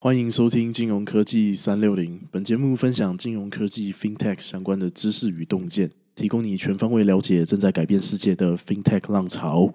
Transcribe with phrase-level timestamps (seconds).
[0.00, 2.20] 欢迎收听金融科技三六零。
[2.30, 9.72] 本节目分享金融科技 FinTech 相关的知识与洞见，提供你全方位了解正在改变世界的 FinTech 浪潮。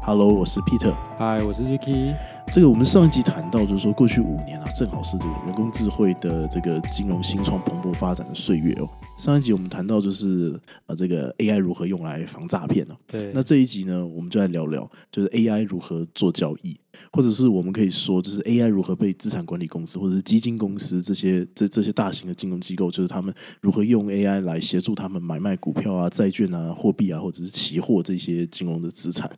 [0.00, 0.94] Hello，我是 Peter。
[1.18, 2.16] 嗨，我是 Ricky。
[2.50, 8.88] 这个我们上一集谈到，就是说过去五年啊，正好是这个人工智慧的这个金融新创蓬勃发展的岁月哦。
[9.18, 12.96] 上一集我们谈到就是呃这个 AI 如何用来防诈骗呢？
[13.06, 16.74] 对，那这一集呢，我们就来聊聊，就是 AI 如何做交易，
[17.12, 29.30] 或者是我们可以说，就是 AI 如何被资产管理公司或者是基金公司这些这这些大型的金融机构，就是他们如何用 AI 来协助他们买卖股票啊、债券啊、货币啊，或者是期货这些金融的资产。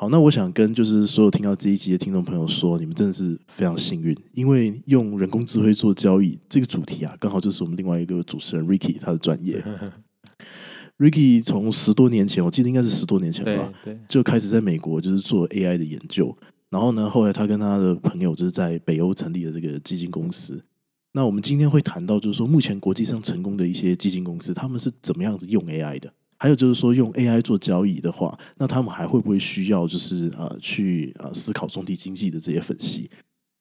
[0.00, 9.60] 好，那我想跟就是所有听到这一集的听众朋友说，你们真的是非常幸运，因为用人工智慧做交易这个主题啊，刚好就是我们另外一个主持人 Ricky 他的专业。
[10.98, 16.32] Ricky 从十多年前，我记得应该是十多年前吧，对，就开始在美国就是做 AI 的研究，
[16.70, 20.62] 然后呢，后来他跟他的朋友就是在北欧成立了这个基金公司。
[21.10, 26.12] 那我们今天会谈到，就是说目前国际上成功的一些基金公司，他们是怎么样子用 AI 的。
[26.38, 33.10] 还有就是说，用 AI 做交易的话，那他们还会不会需要就是呃去呃思考中体经济的这些分析？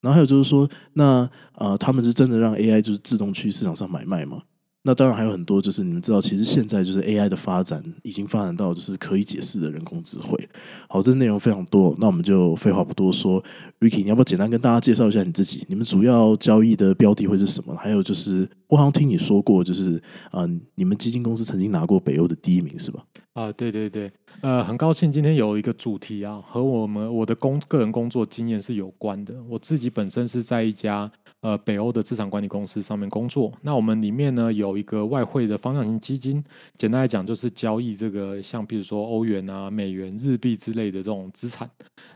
[0.02, 4.44] 然后还有就是说，那呃他们是真的让 AI 就是自动去市场上买卖吗？
[4.84, 10.50] 那当然还有很多，就是你们知道，其实现在就是 AI 的发展已经发展到就是可以解释的人工智慧。
[10.88, 13.44] 好，这内容非常多，那我们就废话不多说
[13.82, 15.66] ，Ricky，你要不要简单跟大家介绍一下你自己？
[15.68, 17.76] 你们主要交易的标的会是什么？
[17.76, 23.04] 还有就是我好像听你说过，就是啊，你们基金公司曾经拿过北欧的第一名，是吧？
[23.34, 24.10] 啊，对对对，
[24.42, 29.36] 呃，很高兴今天有一个主题啊，和我们我的工个人工作经验是有关的。
[29.50, 36.44] 我自己本身是在一家呃北欧的资产管理公司上面工作，那我们里面呢有一个外汇的方向型基金，
[36.78, 41.70] 简单来讲就是交易这个像比如说欧元啊、美元、日币之类的这种资产，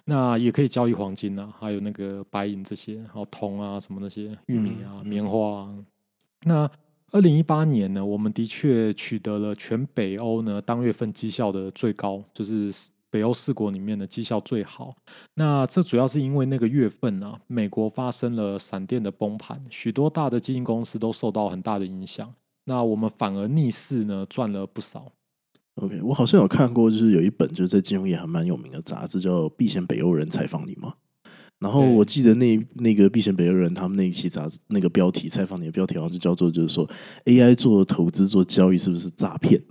[0.05, 5.75] 那也可以交易黄金啊，还有那个白银这些，还有铜啊什么那些玉米啊、棉花啊，
[6.43, 6.71] 那。
[7.13, 12.71] 二零一八年呢，我们的确取得了全北欧呢当月份绩效的最高，就是
[13.11, 14.95] 北欧四国里面的绩效最好。
[15.35, 22.33] 那这主要是因为那个月份啊，美国发生了闪电的崩盘，许多大的基金公司都受到很大的影响。
[22.65, 25.11] 那我们反而逆势呢赚了不少。
[25.75, 30.95] OK，我好像有看过，就是有一本就是在金融业还蛮有名的杂志，叫《避险北欧人采访你》嘛？
[31.59, 36.89] 然后我记得那那个避险北欧人他们那一期杂志那个标题采访你的标题好像就叫做就是说
[37.25, 39.61] AI 做投资做交易是不是诈骗？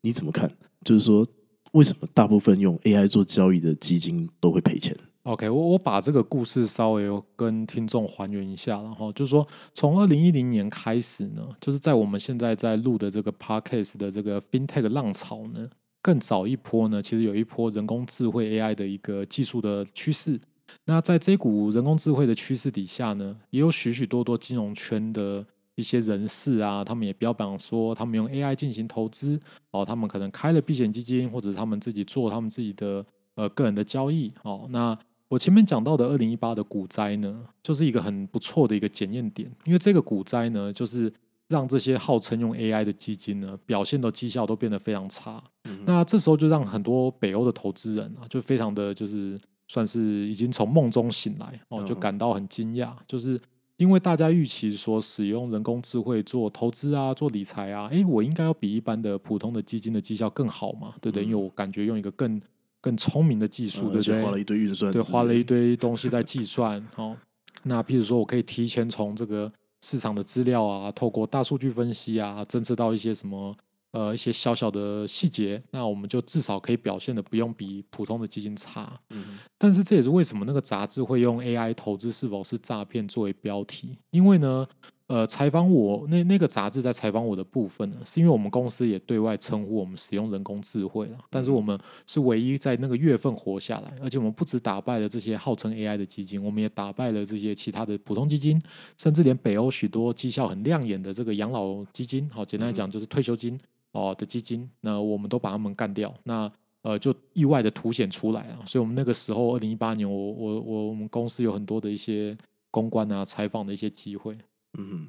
[0.00, 0.50] 你怎么看？
[0.84, 1.26] 就是说
[1.76, 7.04] 为什么大部分用 AI 做交易的基金都会赔钱？OK，我我把这个故事稍微
[7.36, 15.68] 跟听众还原一下，然后就是说从二零一零年开始呢，就是在我们现在在录的这个 Podcast 的这个 FinTech 浪潮呢，
[16.00, 20.40] 更早一波呢，其实有一波人工智慧 AI 的一个技术的趋势。
[20.86, 25.44] 那在这股人工智慧的趋势底下呢，也有许许多多金融圈的
[25.76, 33.06] 一些人士啊，他们也标榜说，他们用 AI 进行投资哦，他们可能开了避险基金，或者他们自己做他们自己的
[33.36, 34.66] 呃个人的交易哦。
[34.70, 34.98] 那
[35.28, 41.12] 我前面讲到的二零一八的股灾呢，就是一个很不错的一个检验点，因为这个股灾呢，就是
[41.48, 45.42] 让这些号称用 AI 的基金呢，表现的绩效都变得非常差。
[45.84, 49.38] 那这时候就让很多北欧的投资人啊，就非常的就是。
[49.68, 53.36] 算是已经从梦中醒来哦，就感到很惊讶，就是
[53.76, 61.24] 因为大家预期说使用人工智慧做投资啊、做理财啊，哎，我应该要比一般的普通的基金的绩效更好嘛，对不对？
[61.24, 62.40] 因为我感觉用一个更
[62.80, 64.22] 更聪明的技术，对不对？
[64.22, 67.16] 花了一堆运算，对，花了一堆东西在 计算哦。
[67.64, 73.54] 那譬如说我可以提前从这个市场的资料啊，透过大数据分析啊，侦测到一些什么。
[73.96, 78.92] 呃，一些小小的细节，那我们就至少可以表现的不用比普通的基金差。
[79.08, 84.68] 嗯，但是这也是为什么那个杂志会用 AI 投资是否是诈骗作为标题，因为呢，
[85.08, 98.60] 呃，采访我那那个杂志在采访我的部分呢，是因为我们公司也对外称呼我们使用人工智慧了，但是我们是唯一在那个月份活下来，而且我们不止打败了这些号称 AI 的基金，我们也打败了这些其他的普通基金，
[98.96, 103.58] 甚至连北欧许多绩效很亮眼的这个养老基金，好，简单来讲就是退休金。
[103.92, 112.36] 哦的基金，那我们都把他们干掉，那呃就意外的凸显出来啊，所以我们那个时候二零一八年，我我我我们公司有很多的一些
[112.70, 114.36] 公关啊、采访的一些机会。
[114.78, 115.08] 嗯，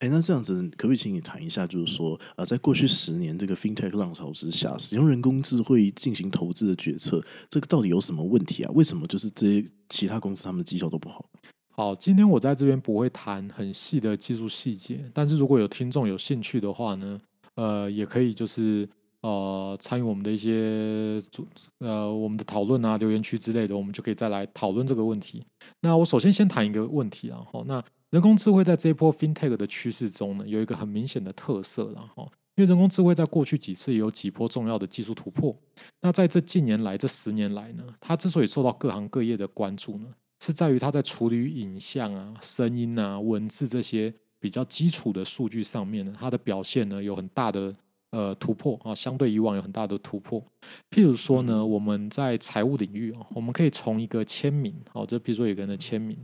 [0.00, 8.70] 哎，那这样子可不可以请你谈一下，就是说啊，在过去十年这个 FinTech 浪潮之下，使用人工智慧进行投资的决策，这个到底有什么问题啊？
[8.74, 11.28] 为什么就是这些其他公司他们的绩效都不好？
[11.70, 17.20] 好，今天我在这边不会谈很细的技术细节，但是如果有听众有兴趣的话呢？
[17.54, 18.86] 呃，也可以，就是
[19.26, 21.46] 呃参与我们的一些主
[21.78, 25.44] 呃我们的讨论啊留言区之类的，我们就可以再来讨论这个问题。
[25.80, 35.54] 那我首先先谈一个问题，然后那人工智慧在这一波 FinTech 的趋势中呢，有一个很明显的特色，然后因为人工智慧在过去几次有几波重要的技术突破，
[36.02, 40.08] 那在这近年来这十年来呢，它之所以受到各行各业的关注呢，
[40.40, 47.74] 是在于它在处理影像啊、声音啊、文字这些比较基础的数据上面呢，它的表现呢有很大的
[48.16, 50.42] 呃突破啊，相对以往有很大的突破。
[50.90, 56.16] 譬如说呢，我们在财务领域啊，我们可以从一个签名，哦，这比如说有个人的签名。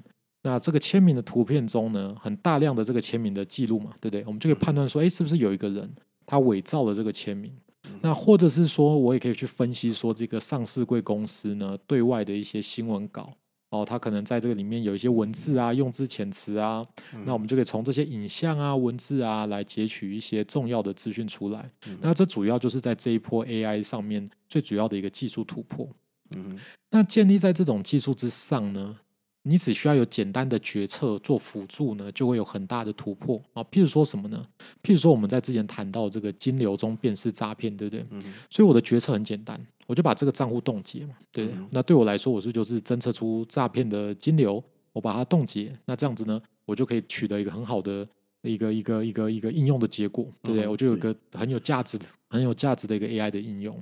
[0.45, 4.25] 那这个签名的图片中呢，很大量的这个签名的记录嘛，对不对？
[4.27, 5.89] 我们就可以判断说，哎，是不是有一个人
[6.25, 7.53] 他伪造了这个签名？
[8.01, 13.31] 那或者是说，我也可以去分析说，这个上市贵公司呢，对外的一些新闻稿
[13.73, 16.85] 哦，它可能在这个里面有一些文字啊，用字遣词啊，
[17.25, 21.71] 那我们就可以从这些影像啊、文字啊来截取一些重要的资讯出来。
[22.03, 25.89] 那这主要就是在这一波 AI 上面最主要的一个技术突破。
[26.37, 26.59] 嗯，
[26.91, 28.99] 那建立在这种技术之上呢？
[29.45, 33.63] 你只需要有简单的决策做辅助呢，就会有很大的突破啊。
[33.65, 34.47] 譬如说什么呢？
[34.83, 38.07] 譬如说我们在之前谈到这个金流中辨识诈骗，对不对？
[38.11, 38.23] 嗯。
[38.49, 41.51] 所以我的决策很简单，我就把这个账户冻结嘛，对。
[41.71, 44.63] 那对我来说，我是就是侦测出诈骗的金流，
[44.93, 45.73] 我把它冻结。
[45.87, 48.07] 那这样子呢，我就可以取得一个很好的
[48.43, 50.69] 一个一个一个一个应用的结果，对不对？
[50.69, 53.77] 我就有个很有价值的、很有价值的一个 AI 的应用。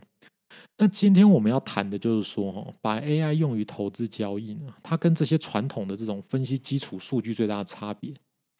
[0.79, 8.13] 那今天我们要谈的就是说，哈，把 AI 用于投资交易呢，它跟这些传统的这种分析基础数据最大的差别，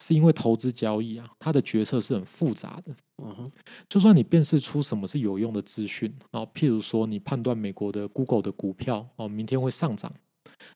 [0.03, 2.95] 是因为投资交易啊，它的决策是很复杂的。
[3.23, 3.51] 嗯哼，
[3.87, 10.11] 就算你辨识出什么是有用的资讯啊，譬如说你判断美国的 Google 的股票哦，明天会上涨，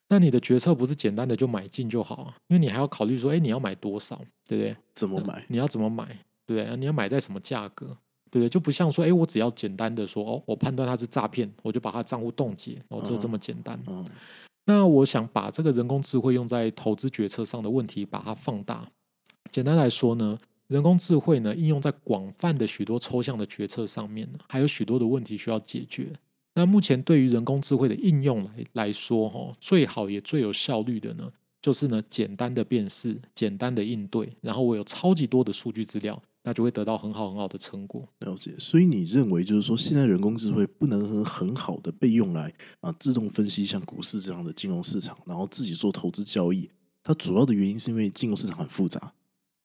[0.09, 4.15] 那你的决策不是简单的就买进就好啊，因为你还要考虑说，哎，你要买多少，
[4.47, 4.77] 对不对？
[4.93, 5.43] 怎么买？
[5.47, 6.05] 你要怎么买？
[6.45, 6.77] 对不对？
[6.77, 7.97] 你要买在什么价格？
[8.35, 8.49] 对不对？
[8.49, 13.79] 就不像说，哎，我只要简单的说，哦，我判断它是诈骗，我就把它账户冻结，哦，就这么简单。
[13.87, 14.05] 嗯，
[14.65, 18.85] 那我想把这个人工智慧用在投资决策上的问题，把它放大。
[19.51, 20.37] 简单来说呢，
[20.67, 26.11] 人工智慧呢应用在广泛的许多抽象的决策上面，还有许多的问题需要解决。
[26.55, 31.31] 那目前对于人工智慧的应用来来说，哈，最好也最有效率的呢，
[31.61, 36.21] 就是呢简单的辨识，简单的应对，然后我有超级多的数据资料。
[36.45, 38.07] 那就会得到很好很好的成果。
[38.19, 46.69] 了解，所以你认为就是说，现在人工智慧不能很很好的被用来啊自动分析像股市这样的金融市场，然后自己做投资交易。
[47.03, 49.11] 它主要的原因是因为金融市场很复杂，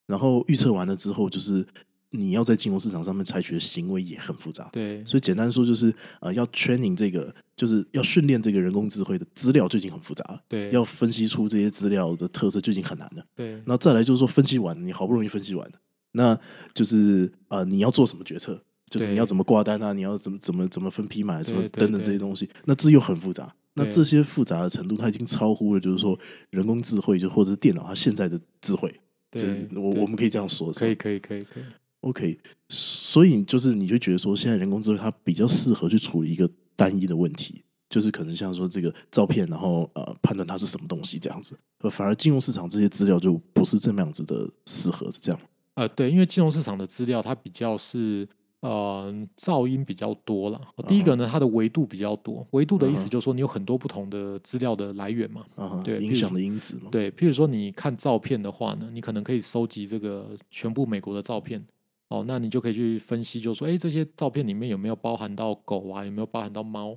[0.06, 1.66] 然后预测完了之后，就是
[2.10, 4.68] 你要在金融市场上面采取的行为也很复杂。
[4.72, 10.42] 对，所以简单说就是呃，要 training 这个，就是要训练这个人工智慧的资料就已经很复杂了。
[10.48, 13.24] 对，要分析出这些资料的特色就已经很难了。
[13.34, 15.74] 对，那再来就是说分析完，你好不容易分析完了。
[16.12, 16.38] 那
[16.74, 18.60] 就是呃，你要做什么决策？
[18.90, 19.92] 就是你要怎么挂单啊？
[19.92, 22.50] 你要怎么怎么怎么分批买什么等等这些东西？
[22.64, 23.54] 那这又很复杂。
[23.74, 26.18] 那这些复杂的程度，它已经超乎了，就是说
[26.50, 28.92] 人工智慧就或者是电脑它现在的智慧。
[29.30, 30.72] 对，我我们可以这样说。
[30.72, 31.62] 可以可以可以可以。
[32.00, 32.36] OK，
[32.68, 41.56] 所以就是你就觉得说，现在人工智慧它比较适合去处理一个单一的问题，就是可能像说这个照片，然后呃判断它是什么东西这样子。
[41.90, 45.40] 反而金融市场这些资料就不是这么样子的适合，是这样。
[45.80, 48.28] 呃，对，因为金融市场的资料它比较是
[48.60, 50.60] 呃噪音比较多了。
[50.86, 55.42] 第一个呢，它的维度比较多，维度的意思就是说你有很多不同的资料的来源嘛，
[55.82, 56.90] 对，影响的因子嘛。
[56.90, 61.64] 对，譬如说你看照片的话呢，你可能可以收集这个全部美国的照片，
[62.08, 66.94] 哦，那你就可以去分析，就说，哎，这些照片里面有没有包含到狗啊，有没有包含到猫？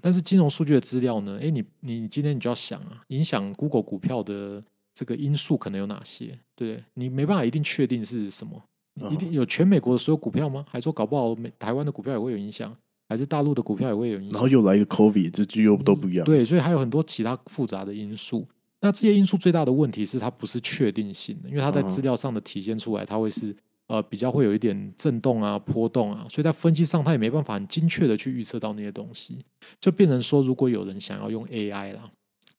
[0.00, 4.64] 但是金融数据的资料呢，哎，你你今天你就要想啊，影响 Google 股票的。
[4.94, 6.38] 这个因素可能有哪些？
[6.54, 8.62] 对你没办法一定确定是什么，
[9.10, 10.64] 一定有全美国的所有股票吗？
[10.68, 12.76] 还说搞不好美台湾的股票也会有影响，
[13.08, 14.32] 还是大陆的股票也会有影响？
[14.32, 16.24] 然后又来一个 COVID，这句又都不一样。
[16.24, 18.46] 对，所以还有很多其他复杂的因素。
[18.80, 23.54] 那这些因素最大的问题是它不是确定性的，因为它在资料上的体现出来，它会是
[23.86, 29.38] 呃比较会有一点震动啊、波动啊，所以在分析上它也没办法很精确的去预测到那些东西，
[29.80, 32.10] 就变成说，如果有人想要用 AI 啦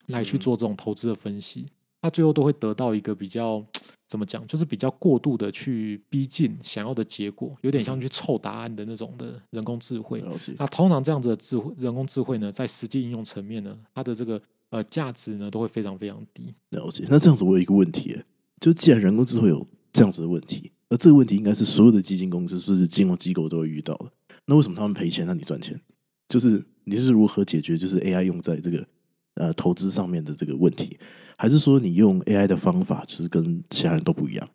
[0.07, 1.67] 来去做这种投资的分析。
[2.03, 3.65] 他最后都会得到一个比较
[4.09, 10.21] 怎么讲，就是比较过度的去逼近想要的结果，有点像去凑答案的那种的人工智慧。
[10.59, 16.53] 那通常这样子的智慧人工智慧呢，在实际应用层面呢，它的这个呃价值呢，都会非常非常低。
[16.71, 17.05] 了解。
[17.09, 18.21] 那这样子，我有一个问题，
[18.59, 24.11] 就既然人工智慧有这样子的问题，而这个问题应该是所有的基金公司、或是金融机构都会遇到的，
[24.45, 25.79] 那为什么他们赔钱，那你赚钱？
[26.27, 28.85] 就是你是如何解决，就是 AI 用在这个
[29.35, 30.97] 呃投资上面的这个问题？
[31.37, 34.49] 还是说你用 AI 的方法，就是跟其他人都不一样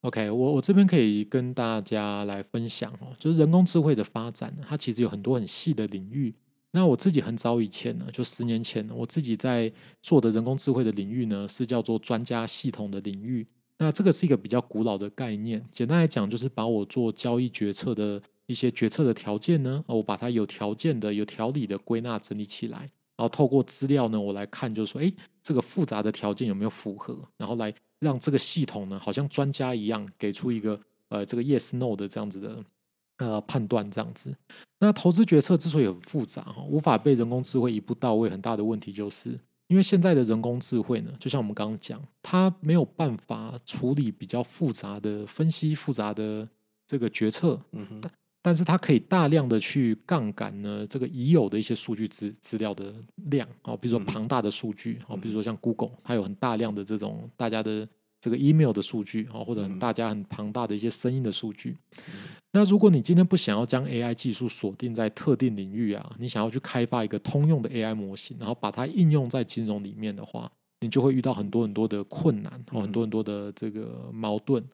[0.00, 6.34] ？OK，我我这边可以跟大家来分享哦，就是人工智慧的发展，它其实有很多很细的领域。
[6.72, 9.70] 那我自己很早以前呢，就十年前，我自己在
[10.02, 13.46] 做的人工智慧的领域呢，是叫做专家系统的领域。
[13.78, 32.64] 那这个是一个比较古老的概念，简单来讲，就是把我做交易决策的一些决策的条件呢，我把它有条件的、有条理的归纳整理起来，然后透过资料呢，我来看，就是说，哎，这个复杂的条件有没有符合，然后来让这个系统呢，好像专家一样，给出一个呃这个 yes no 的这样子的。
[33.18, 34.34] 呃，判断这样子，
[34.80, 39.38] 那投资决策之所以很复杂哈，无法被人工智慧一步到位，很大的问题就是
[39.68, 46.48] 因为现在的人工智慧呢，就像我们刚刚讲，它没有办法处理比较复杂的分析、复杂的
[46.84, 48.10] 这个决策，嗯哼，
[48.42, 52.92] 但是它可以大量的去杠杆呢，这个已有的一些数据资资料的
[53.30, 57.88] 量啊，比如说庞大的数据啊，比如说像 Google，它有很大量的这种大家的。
[58.24, 61.76] 这个 email 的数据啊，或者大家很庞大的一些声音的数据。
[62.52, 70.48] 那如果你今天不想要将 AI 技术锁定在特定领域啊，你想要去开发一个通用的 AI 模型，然后把它应用在金融里面的话，
[70.82, 74.64] 你就会遇到很多很多的困难，哦，很多很多的这个矛盾。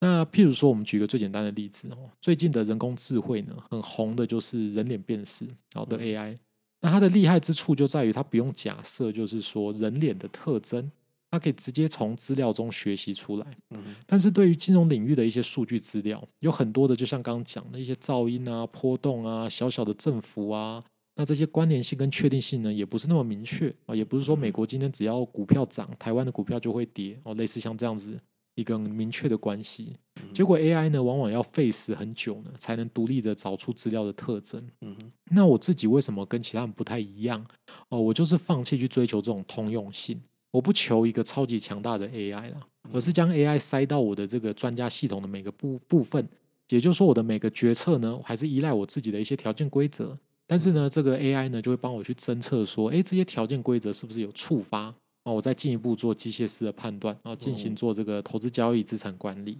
[0.00, 6.36] 那譬如说，我们举个最简单的例子哦，最近的人工智慧呢，很红的就是人脸辨识好的 AI。
[6.80, 10.90] 那它的厉害之处就在于它不用假设，就是说人脸的特征。
[11.30, 13.46] 它可以直接从资料中学习出来，
[14.06, 20.84] 但是对于金融领域的一些数据资料，有很多的，就像刚刚讲的一些噪音啊、波动啊、小小的振幅啊，
[21.16, 28.16] 那这些关联性跟确定性呢，也不是那么明确啊，也不是说美国今天只要股票涨，台湾的股票就会跌哦，类似像这样子
[28.54, 29.96] 一个明确的关系。
[30.32, 34.62] 结果 AI 呢，往往要费时很久呢，才能独立的找出资料的特征。
[34.80, 34.96] 嗯
[35.30, 37.44] 那我自己为什么跟其他人不太一样？
[37.88, 40.20] 哦，我就是放弃去追求这种通用性。
[40.50, 42.60] 我不求一个超级强大的 AI 啦，
[42.92, 46.28] 而是将 AI 塞到我的这个专家系统的每个部部分，
[46.68, 50.16] 也就是说，我的每个决策呢，还是依赖我自己的一些条件规则。
[50.46, 54.94] 但是呢，这个 AI 呢，就会帮我去侦测说，哎，这些条件规则是不是有触发
[55.24, 55.32] 啊？
[55.32, 59.58] 我再进一步做机械式的判断，然后进行做这个投资交易、资产管理。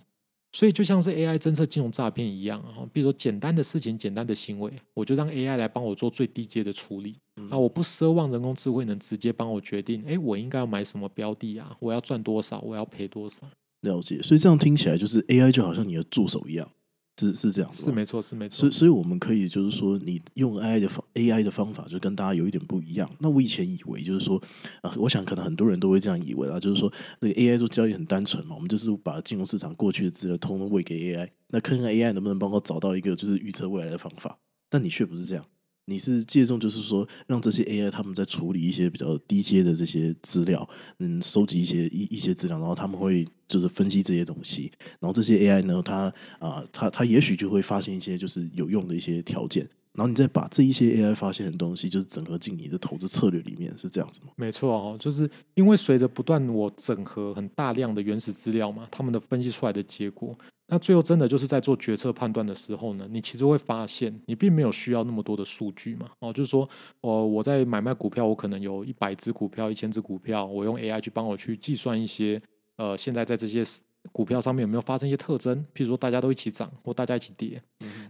[0.52, 7.16] 所以就像是 AI 侦测金融诈骗一样啊，比如说简单的事情、简单的行为，我就让 AI 来帮我做最低阶的处理
[7.50, 13.40] 啊，我不奢望人工智慧能直接帮我决定，哎，我应该要买什么标的啊，我要赚多少，我要赔多少。
[13.80, 16.70] 了解，所以这样听起来就是 AI 就好像你的助手一样。
[17.16, 18.58] 是是这样，是没错，是没错。
[18.58, 23.08] 所以，所以我们可以就是说，你用 AI 的方 AI 的方法，就跟大家有一点不一样。
[23.20, 24.42] 那我以前以为就是说，
[24.82, 34.36] 啊，我想可能很多人都会这样以为啊，就是说，这个 AI 做交易很单纯嘛，我们就是把金融市场过去的资料通通喂给 AI，那看看 AI 能不能帮我找到一个就是预测未来的方法。
[34.68, 35.44] 但你却不是这样。
[35.86, 49.68] 你是借重，就是说，让这些 AI 他们在处理一些比较低阶的这些资料，嗯，收集一些一一些资料，然后他们会就是分析这些东西，然后这些 AI 呢，它啊，它它也许就会发现一些就是有用的一些条件。
[49.92, 54.32] 然后你再把这一些 AI 发现的东西，就是整合进你的投资策略里面，是这样子吗？
[54.34, 60.36] 没错哦，就是因为随着不断我整合很大量的原始资料嘛，他们的分析出来的结果，
[60.66, 66.08] 那最后真的就是在做决策判断的时候呢，你其实会发现，你并没有需要那么多的数据嘛。
[66.20, 66.68] 哦，就是说，
[67.00, 72.40] 哦，我在买卖股票，我可能有一百只股票、一千只股票，我用 AI 去帮我去计算一些，
[72.76, 73.64] 呃，现在在这些。
[74.12, 75.56] 股票上面有没有发生一些特征？
[75.74, 77.58] 譬如说大家都一起涨，或大家一起跌。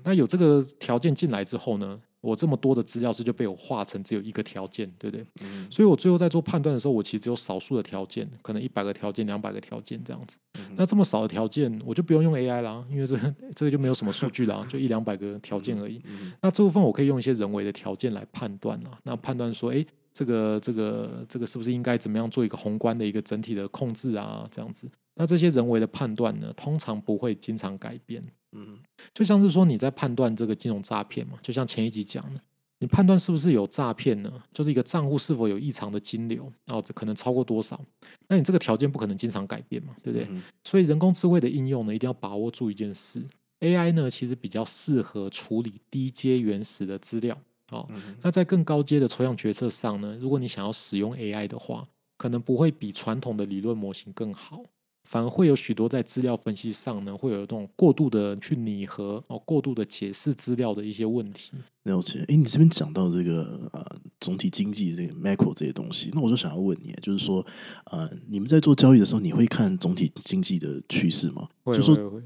[0.02, 5.26] 那有这个条件进来之后呢，我这么多的资料是就被我化成只有一个条件，对不对？
[5.70, 10.36] 所以我最后在做判断的时候，我其实只有少数的条件，可能一百个条件、两百个条件这样子。
[10.76, 13.16] 那这么少的条件，我就不用用 AI 啦，因为这
[13.54, 16.00] 这个就没有什么数据啦，就一两百个条件而已。
[16.40, 18.98] 那这部分我可以用一些人为的条件来判断啦。
[19.02, 24.48] 那判断说，哎，这个这个这个是不是应该怎么样做一个宏观的一个整体的控制啊？
[24.50, 24.88] 这样子。
[25.16, 28.20] 那这些人为的判断呢，通常不会经常改变。
[28.54, 28.78] 嗯，
[29.12, 32.40] 就像是说你在判断这个金融诈骗嘛，就像前一集讲的，
[32.78, 34.32] 你判断是不是有诈骗呢？
[34.52, 37.80] 就是一个账户是否有异常的金流，哦，可能超过多少？
[38.28, 40.28] 那你这个条件不可能经常改变嘛，对不对？
[40.64, 43.22] 所以人工智慧的应用呢，一定要把握住一件事
[43.60, 47.36] ：AI 呢，其实比较适合处理低阶原始的资料。
[47.70, 47.88] 哦，
[48.22, 54.62] 那在更高阶的抽象决策上呢，如果你想要使用 AI 的话，可能不会比传统的理论模型更好。
[55.04, 61.52] 反而会有许多在资料分析上呢，会有这种过度的去拟合哦，过度的解释资料的一些问题。
[61.84, 63.84] 了解，哎，你这边讲到这个呃
[64.18, 67.46] 总体经济这个 macro 这些东西，那我就想要问你，就是说
[67.84, 71.46] 呃，你们在做交易的时候，你会看总体经济的趋势吗？
[71.62, 72.22] 会会会。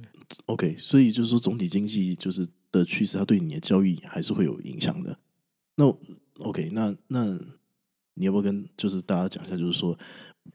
[0.47, 5.19] OK，所以就是说总体经济就是的趋势，它对你的交易还是会有影响的。
[5.75, 5.93] 那
[6.39, 7.37] OK，那那
[8.15, 9.99] 你要不要跟就是大家讲一下，就是说？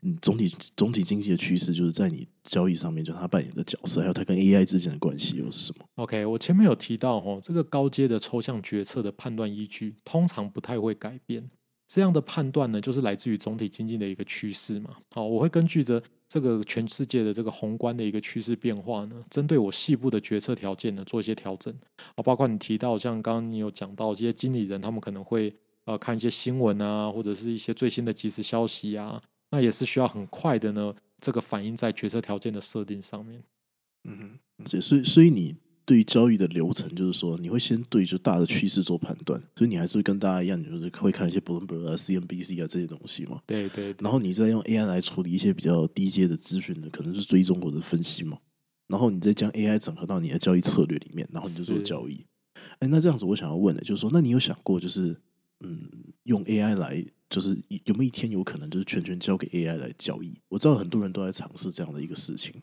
[0.02, 11.50] 嗯总体总体经济的趋势，就是在你交易上面，就它扮演的角色，还有它跟 AI 之间的关系又是什么？OK，我前面有提到哦，这个高阶的抽象决策的判断依据通常不太会改变。
[11.86, 14.90] 这样的判断呢，就是来自于总体经济的一个趋势嘛。
[15.12, 21.72] 好，我会根据着这个全世界的这个宏观的一个趋势变化呢，针对我细部的决策条件呢做一些调整。
[22.16, 29.22] 啊，包括你提到像刚刚你有讲到这些经理人，他们可能会呃看一些新闻啊，或者是一些最新的即时消息啊，
[29.54, 33.40] 那也是需要很快的呢，这个反映在决策条件的设定上面。
[34.02, 43.40] 嗯哼，所以所以你对于交易的流程，就是说你会先对就大的趋势做判断，所以你还是会跟大家一样，你就是会看一些 Bloomberg 啊、CNBC 啊这些东西嘛。
[43.46, 48.36] 对对对然后你再用 AI 来处理一些比较低阶的资讯的，可能是追踪或者分析嘛。
[48.88, 52.26] 然后你再将 AI 整合到你的交易策略里面，然后你就做交易。
[52.80, 55.16] 哎，那这样子我想要问的就是说，那你有想过就是
[55.60, 55.88] 嗯，
[56.24, 60.34] 用 AI 来，就是有没有一天有可能就是全权交给 AI 来交易？
[60.48, 62.54] 我知道很多人都在尝试这样的一个事情。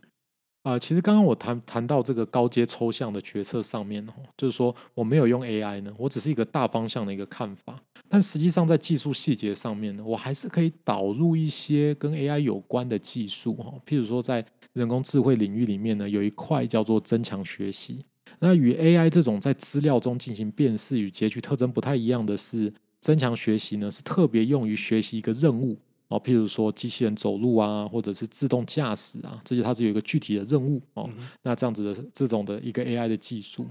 [0.64, 7.76] 啊、其实刚刚我谈谈到这个高阶抽象的决策上面哦，就是说我没有用 AI 呢，我只是一个大方向的一个看法，
[8.08, 18.06] 但实际上在技术细节上面呢，我还是可以导入一些跟 AI 有关的技术哈、哦，譬如说在人工智慧领域里面呢，有一块叫做增强学习。
[18.40, 25.78] 那与 AI 这种在资料中进行辨识与截取特征不太一样的是，增强学习呢是特别用于学习一个任务。
[26.08, 31.10] 哦，譬如说机器人走路啊，或者是自动驾驶啊，这些它是有一个具体的任务哦。
[31.18, 33.66] 嗯那这样子的这种的一个 AI 的技术，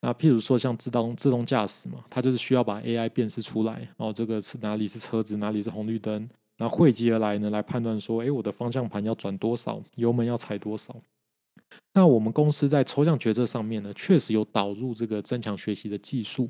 [0.00, 6.26] 那譬如说像自动自动驾驶嘛，它就是需要把 AI 辨识出来哦，这个是哪里是车子，哪里是红绿灯，
[6.56, 10.96] 然后汇集而来呢，来判断说，诶，我的方向盘要转多少，油门要踩多少。
[11.92, 16.48] 那我们公司在抽象决策上面呢，确实有导入这个增强学习的技术。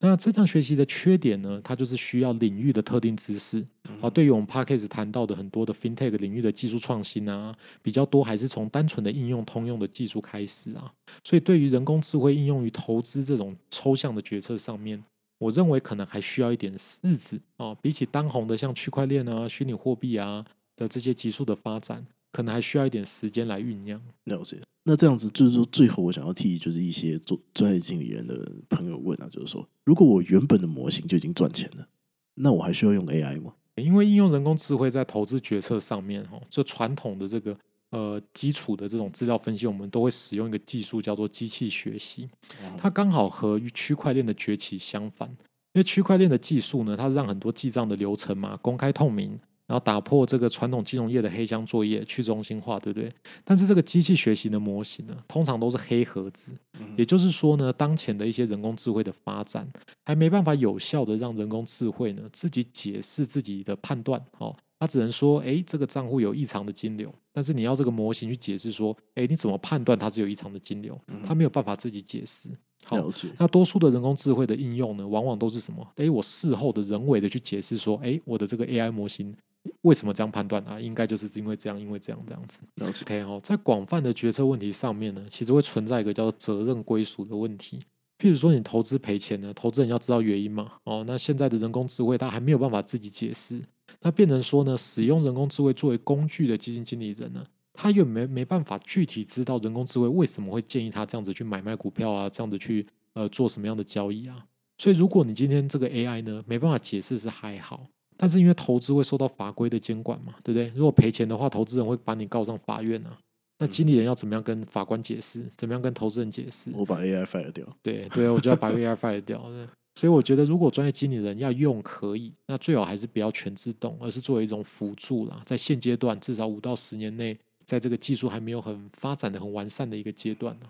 [0.00, 3.64] 那这项学习的缺点呢，它就是需要领域的特定知识。
[4.00, 10.92] 好，对于我们 p a c k a g e 谈到的很多的 FinTech 领域的技术创新啊，比较多还是从单纯的应用通用的技术开始啊。
[11.22, 15.02] 所以对于人工智慧应用于投资这种抽象的决策上面，
[15.38, 17.74] 我认为可能还需要一点日子啊。
[17.80, 20.44] 比起当红的像区块链啊、虚拟货币啊
[20.76, 24.00] 的这些急速的发展，可能还需要一点时间来酝酿。
[24.24, 24.58] 了解。
[24.86, 31.88] 那这样子就是说，最后我想要替就是一些做专业经理人的朋友问啊，就是说，如果我原本的模型就已经赚钱了，
[32.34, 33.54] 那我还需要用 AI 吗？
[33.76, 37.56] 因为应用人工智慧在投资决策上面，哈，这传统的这个
[37.90, 42.28] 呃基础的这种资料分析，我们都会使用一个技术叫做机器学习，
[42.76, 45.28] 它刚好和区块链的崛起相反。
[45.28, 49.36] 因为区块链的技术呢，它让很多记账的流程嘛公开透明，
[49.66, 53.10] 然后打破这个传统金融业的黑箱作业，去中心化，对不对？
[53.44, 56.52] 但是这个机器学习的模型呢，通常都是黑盒子，
[56.96, 59.66] 也就是说呢，当前的一些人工智慧的发展，
[60.04, 71.00] 还没办法有效的让人工智慧呢自己解释自己的判断，哦，它只能说，哎，这个账户有异常的金流，但是你要这个模型去解释说，哎，你怎么判断它是有异常的金流？
[71.26, 72.50] 它没有办法自己解释。
[72.84, 73.10] 好。
[73.38, 75.86] 那多数的人工智慧的应用呢，往往都是什么？
[75.96, 79.34] 诶，我事后的人为的去解释说，诶，我的这个 AI 模型
[79.84, 80.80] 为什么这样判断啊？
[80.80, 82.58] 应该就是因为这样，因为这样这样子。
[82.80, 87.78] OK 哦，在广泛的决策问题上面呢，其实会存在一个叫做责任归属的问题。
[88.18, 90.72] 譬如说，你投资赔钱呢，投资人要知道原因嘛。
[90.84, 93.60] 哦，那现在的人工智慧它还没有办法自己解释，
[94.00, 97.44] 那变成说呢，使用人工智慧作为工具的基金经理人呢，
[97.74, 104.46] 他又没没办法具体知道人工智慧为什么会建议他这样子去买卖股票啊，这样子去呃做什么样的交易啊。
[104.78, 107.86] 所以，如果你今天这个 AI 呢没办法解释是还好，
[108.16, 110.72] 但是因为投资会受到法规的监管嘛，对不对？
[110.74, 113.18] 如果赔钱的话，投资人会把你告上法院啊。
[113.58, 115.44] 那经理人要怎么样跟法官解释？
[115.56, 116.70] 怎么样跟投资人解释？
[116.74, 117.64] 我把 AI fire 掉。
[117.82, 119.44] 对对，我就要把 AI fire 掉。
[119.96, 125.40] 所以我觉得，如果专业经理人要用可以，那最好还是不要全自动，而是作为一种辅助啦。
[125.46, 130.66] 在现阶段，至少五到十年内，在这个技术还没有很发展的很完善的一个阶段呢。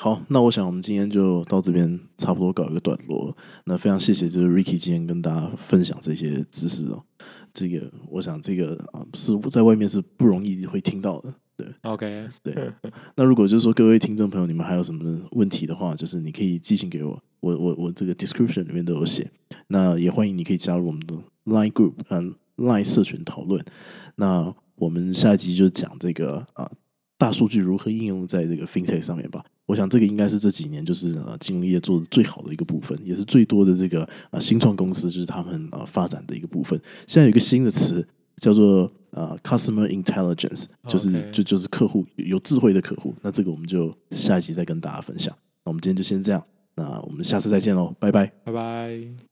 [0.00, 3.36] 好，那我想我们今天就到这边差不多搞一个段落。
[3.64, 7.02] 那非常谢谢，就是 Ricky 今天跟大家分享这些知识哦。
[7.52, 11.34] 这个我想这个啊是在外面是不容易会听到的。
[11.56, 12.72] 对 OK，对。
[13.16, 19.28] 那如果就是说各位听众朋友，你们还有什么问题的话，就是你可以寄信给我，我我我这个 description 里面都有写。
[19.66, 23.64] 那也欢迎你可以加入我们的 Line Group，嗯、Line 社群讨论。
[24.14, 26.70] 那我们下一集就讲这个啊
[27.18, 29.44] 大数据如何应用在这个 FinTech 上面吧。
[29.68, 36.80] 我想这个应该是这几年就是呃金融业做的最好的一个部分，也是最多的这个啊新创公司就是他们啊发展的一个部分。
[37.06, 38.06] 现在有一个新的词
[38.38, 43.14] 叫做啊 Customer Intelligence，就是就就是客户有智慧的客户。
[43.20, 45.36] 那这个我们就下一集再跟大家分享。
[45.64, 46.42] 那我们今天就先这样，
[46.74, 48.32] 那我们下次再见喽，拜拜。
[48.44, 49.27] 拜拜。